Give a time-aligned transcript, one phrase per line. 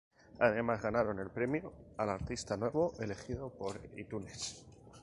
[0.39, 4.65] Además ganaron el premio al Artista Nuevo elegido por iTunes.